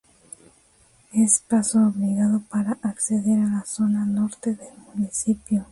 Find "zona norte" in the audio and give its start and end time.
3.67-4.55